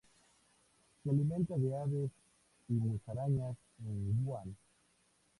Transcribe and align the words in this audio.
Se 1.03 1.11
alimenta 1.11 1.55
de 1.59 1.77
aves 1.77 2.09
y 2.69 2.73
musarañas 2.73 3.55
en 3.85 4.25
Guam. 4.25 4.55